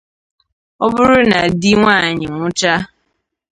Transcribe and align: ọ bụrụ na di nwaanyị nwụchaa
ọ 0.85 0.85
bụrụ 0.93 1.19
na 1.31 1.39
di 1.61 1.71
nwaanyị 1.81 2.25
nwụchaa 2.33 2.81